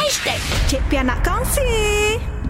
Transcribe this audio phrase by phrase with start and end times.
[0.00, 1.64] Hey, Hashtag Cik Pia nak kongsi.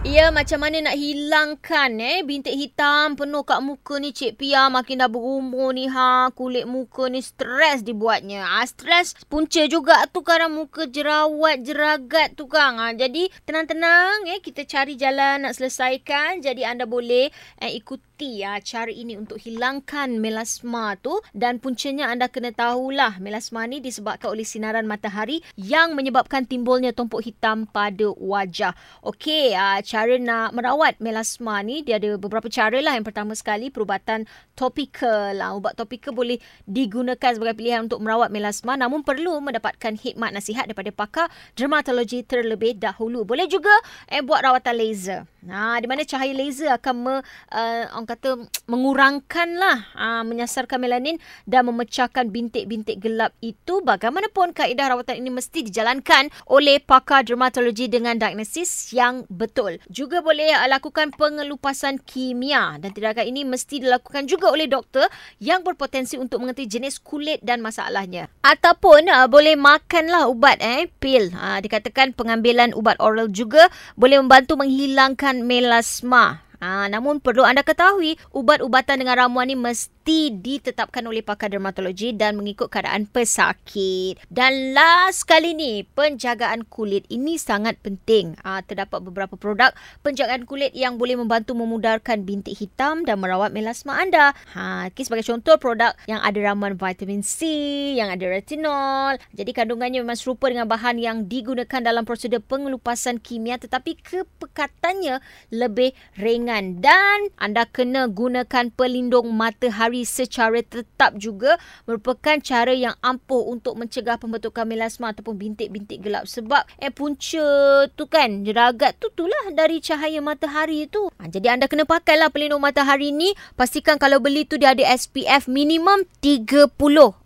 [0.03, 4.99] Ya, macam mana nak hilangkan eh bintik hitam penuh kat muka ni Cik Pia makin
[4.99, 8.43] dah berumur ni ha kulit muka ni stres dibuatnya.
[8.43, 12.81] Ah stres punca juga tu kan muka jerawat jeragat tu kan.
[12.81, 16.43] Ha, jadi tenang-tenang eh kita cari jalan nak selesaikan.
[16.43, 17.29] Jadi anda boleh
[17.61, 23.69] eh, ikuti ya cara ini untuk hilangkan melasma tu dan puncanya anda kena tahulah melasma
[23.69, 28.73] ni disebabkan oleh sinaran matahari yang menyebabkan timbulnya tumpuk hitam pada wajah.
[29.05, 32.97] Okey, uh, cara nak merawat melasma ni dia ada beberapa cara lah.
[32.97, 34.25] Yang pertama sekali perubatan
[34.57, 35.37] topikal.
[35.37, 40.65] Uh, ubat topikal boleh digunakan sebagai pilihan untuk merawat melasma namun perlu mendapatkan khidmat nasihat
[40.69, 41.27] daripada pakar
[41.59, 43.27] dermatologi terlebih dahulu.
[43.27, 43.73] Boleh juga
[44.07, 45.27] eh buat rawatan laser.
[45.49, 51.17] Ha, di mana cahaya laser akan me, uh, orang kata mengurangkanlah uh, menyasarkan melanin
[51.49, 53.81] dan memecahkan bintik-bintik gelap itu.
[53.81, 59.81] Bagaimanapun kaedah rawatan ini mesti dijalankan oleh pakar dermatologi dengan diagnosis yang betul.
[59.89, 65.09] Juga boleh uh, lakukan pengelupasan kimia dan tindakan ini mesti dilakukan juga oleh doktor
[65.41, 68.29] yang berpotensi untuk mengerti jenis kulit dan masalahnya.
[68.45, 71.33] Ataupun uh, boleh makanlah ubat eh pil.
[71.33, 76.43] Uh, dikatakan pengambilan ubat oral juga boleh membantu menghilangkan melasma.
[76.61, 82.37] Ha, namun perlu anda ketahui, ubat-ubatan dengan ramuan ni mesti ditetapkan oleh pakar dermatologi dan
[82.37, 84.21] mengikut keadaan pesakit.
[84.29, 88.37] Dan last kali ni, penjagaan kulit ini sangat penting.
[88.45, 89.73] Ha, terdapat beberapa produk
[90.05, 94.37] penjagaan kulit yang boleh membantu memudarkan bintik hitam dan merawat melasma anda.
[94.53, 97.49] Ha, okay, sebagai contoh, produk yang ada ramuan vitamin C,
[97.97, 99.17] yang ada retinol.
[99.33, 105.25] Jadi kandungannya memang serupa dengan bahan yang digunakan dalam prosedur pengelupasan kimia tetapi kepekatannya
[105.57, 112.99] lebih ringan ringan dan anda kena gunakan pelindung matahari secara tetap juga merupakan cara yang
[113.07, 119.15] ampuh untuk mencegah pembentukan melasma ataupun bintik-bintik gelap sebab eh punca tu kan jeragat tu
[119.15, 121.07] itulah dari cahaya matahari tu.
[121.23, 125.47] Ha, jadi anda kena pakailah pelindung matahari ni pastikan kalau beli tu dia ada SPF
[125.47, 126.67] minimum 30.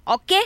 [0.05, 0.45] Okey?